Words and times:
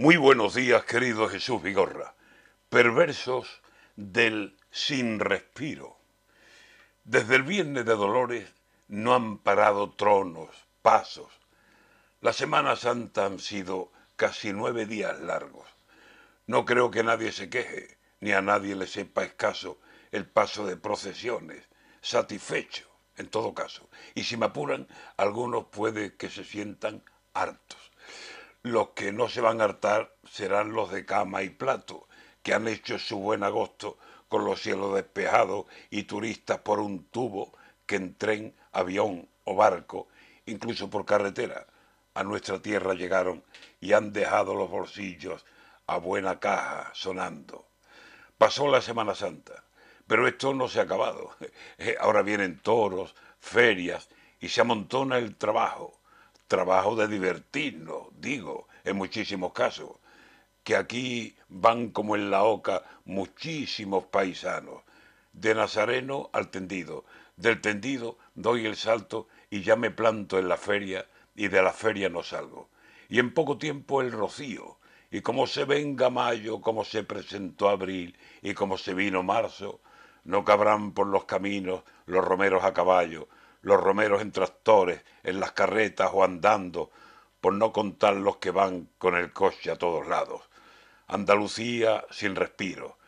Muy 0.00 0.16
buenos 0.16 0.54
días, 0.54 0.84
querido 0.84 1.28
Jesús 1.28 1.60
Vigorra. 1.60 2.14
Perversos 2.68 3.48
del 3.96 4.56
sin 4.70 5.18
respiro. 5.18 5.98
Desde 7.02 7.34
el 7.34 7.42
viernes 7.42 7.84
de 7.84 7.96
Dolores 7.96 8.48
no 8.86 9.16
han 9.16 9.38
parado 9.38 9.90
tronos, 9.90 10.50
pasos. 10.82 11.32
La 12.20 12.32
Semana 12.32 12.76
Santa 12.76 13.26
han 13.26 13.40
sido 13.40 13.90
casi 14.14 14.52
nueve 14.52 14.86
días 14.86 15.18
largos. 15.18 15.68
No 16.46 16.64
creo 16.64 16.92
que 16.92 17.02
nadie 17.02 17.32
se 17.32 17.50
queje, 17.50 17.98
ni 18.20 18.30
a 18.30 18.40
nadie 18.40 18.76
le 18.76 18.86
sepa 18.86 19.24
escaso 19.24 19.80
el 20.12 20.26
paso 20.28 20.64
de 20.64 20.76
procesiones, 20.76 21.64
satisfecho, 22.02 22.88
en 23.16 23.28
todo 23.30 23.52
caso. 23.52 23.90
Y 24.14 24.22
si 24.22 24.36
me 24.36 24.46
apuran, 24.46 24.86
algunos 25.16 25.64
puede 25.64 26.14
que 26.14 26.30
se 26.30 26.44
sientan 26.44 27.02
hartos. 27.34 27.90
Los 28.62 28.90
que 28.90 29.12
no 29.12 29.28
se 29.28 29.40
van 29.40 29.60
a 29.60 29.64
hartar 29.64 30.16
serán 30.28 30.72
los 30.72 30.90
de 30.90 31.06
cama 31.06 31.44
y 31.44 31.50
plato, 31.50 32.08
que 32.42 32.54
han 32.54 32.66
hecho 32.66 32.98
su 32.98 33.18
buen 33.18 33.44
agosto 33.44 33.98
con 34.28 34.44
los 34.44 34.60
cielos 34.60 34.94
despejados 34.94 35.66
y 35.90 36.02
turistas 36.02 36.58
por 36.58 36.80
un 36.80 37.04
tubo 37.04 37.52
que 37.86 37.96
en 37.96 38.16
tren, 38.16 38.56
avión 38.72 39.28
o 39.44 39.54
barco, 39.54 40.08
incluso 40.46 40.90
por 40.90 41.04
carretera, 41.04 41.68
a 42.14 42.24
nuestra 42.24 42.60
tierra 42.60 42.94
llegaron 42.94 43.44
y 43.80 43.92
han 43.92 44.12
dejado 44.12 44.54
los 44.56 44.68
bolsillos 44.68 45.46
a 45.86 45.98
buena 45.98 46.40
caja 46.40 46.90
sonando. 46.94 47.68
Pasó 48.38 48.66
la 48.66 48.82
Semana 48.82 49.14
Santa, 49.14 49.64
pero 50.08 50.26
esto 50.26 50.52
no 50.52 50.68
se 50.68 50.80
ha 50.80 50.82
acabado. 50.82 51.36
Ahora 52.00 52.22
vienen 52.22 52.58
toros, 52.58 53.14
ferias 53.38 54.08
y 54.40 54.48
se 54.48 54.62
amontona 54.62 55.18
el 55.18 55.36
trabajo 55.36 55.98
trabajo 56.48 56.96
de 56.96 57.06
divertirnos, 57.06 58.08
digo, 58.18 58.66
en 58.84 58.96
muchísimos 58.96 59.52
casos, 59.52 59.90
que 60.64 60.76
aquí 60.76 61.36
van 61.48 61.90
como 61.90 62.16
en 62.16 62.30
la 62.30 62.42
oca 62.42 62.82
muchísimos 63.04 64.04
paisanos, 64.04 64.82
de 65.32 65.54
Nazareno 65.54 66.30
al 66.32 66.50
tendido, 66.50 67.04
del 67.36 67.60
tendido 67.60 68.18
doy 68.34 68.66
el 68.66 68.76
salto 68.76 69.28
y 69.50 69.62
ya 69.62 69.76
me 69.76 69.90
planto 69.90 70.38
en 70.38 70.48
la 70.48 70.56
feria 70.56 71.06
y 71.36 71.48
de 71.48 71.62
la 71.62 71.72
feria 71.72 72.08
no 72.08 72.22
salgo. 72.22 72.68
Y 73.08 73.20
en 73.20 73.32
poco 73.32 73.58
tiempo 73.58 74.00
el 74.00 74.10
rocío, 74.10 74.78
y 75.10 75.20
como 75.20 75.46
se 75.46 75.64
venga 75.64 76.10
mayo, 76.10 76.60
como 76.60 76.84
se 76.84 77.04
presentó 77.04 77.68
abril 77.68 78.16
y 78.42 78.54
como 78.54 78.76
se 78.76 78.94
vino 78.94 79.22
marzo, 79.22 79.80
no 80.24 80.44
cabrán 80.44 80.92
por 80.92 81.06
los 81.06 81.24
caminos 81.24 81.82
los 82.06 82.24
romeros 82.24 82.64
a 82.64 82.74
caballo, 82.74 83.28
los 83.60 83.80
romeros 83.80 84.22
en 84.22 84.32
tractores, 84.32 85.02
en 85.22 85.40
las 85.40 85.52
carretas 85.52 86.10
o 86.12 86.24
andando, 86.24 86.90
por 87.40 87.54
no 87.54 87.72
contar 87.72 88.14
los 88.14 88.36
que 88.36 88.50
van 88.50 88.88
con 88.98 89.16
el 89.16 89.32
coche 89.32 89.70
a 89.70 89.76
todos 89.76 90.06
lados. 90.06 90.42
Andalucía 91.06 92.04
sin 92.10 92.36
respiro. 92.36 92.98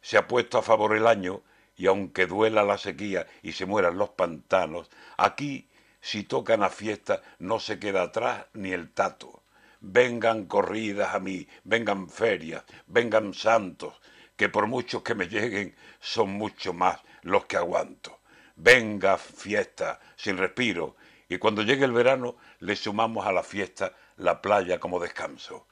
Se 0.00 0.16
ha 0.16 0.26
puesto 0.26 0.58
a 0.58 0.62
favor 0.62 0.96
el 0.96 1.06
año 1.06 1.42
y 1.76 1.86
aunque 1.86 2.26
duela 2.26 2.62
la 2.62 2.78
sequía 2.78 3.26
y 3.42 3.52
se 3.52 3.66
mueran 3.66 3.98
los 3.98 4.10
pantanos, 4.10 4.90
aquí 5.16 5.68
si 6.00 6.22
tocan 6.22 6.62
a 6.62 6.70
fiesta 6.70 7.22
no 7.38 7.60
se 7.60 7.78
queda 7.78 8.02
atrás 8.02 8.46
ni 8.54 8.72
el 8.72 8.92
tato. 8.92 9.42
Vengan 9.80 10.46
corridas 10.46 11.14
a 11.14 11.20
mí, 11.20 11.46
vengan 11.64 12.08
ferias, 12.08 12.64
vengan 12.86 13.32
santos, 13.34 13.94
que 14.36 14.48
por 14.48 14.66
muchos 14.66 15.02
que 15.02 15.14
me 15.14 15.28
lleguen 15.28 15.74
son 16.00 16.30
mucho 16.30 16.72
más 16.72 17.00
los 17.22 17.46
que 17.46 17.56
aguanto 17.56 18.18
venga 18.58 19.16
fiesta 19.16 20.00
sin 20.16 20.36
respiro, 20.36 20.96
y 21.28 21.38
cuando 21.38 21.62
llegue 21.62 21.84
el 21.84 21.92
verano 21.92 22.36
le 22.60 22.76
sumamos 22.76 23.26
a 23.26 23.32
la 23.32 23.42
fiesta 23.42 23.94
la 24.16 24.42
playa 24.42 24.80
como 24.80 24.98
descanso. 24.98 25.66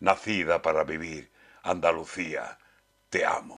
Nacida 0.00 0.60
para 0.60 0.84
vivir, 0.84 1.30
Andalucía, 1.62 2.58
te 3.08 3.24
amo. 3.24 3.52